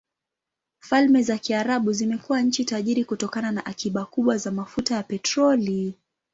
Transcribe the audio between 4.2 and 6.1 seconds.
za mafuta ya petroli.